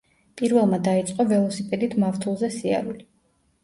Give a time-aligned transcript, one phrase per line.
[0.39, 3.11] პირველმა დაიწყო ველოსიპედით მავთულზე სიარული.